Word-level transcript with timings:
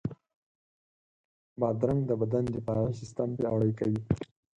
بادرنګ 1.59 2.01
د 2.09 2.11
بدن 2.21 2.43
دفاعي 2.55 2.91
سیستم 2.99 3.29
پیاوړی 3.37 3.71
کوي. 3.79 3.99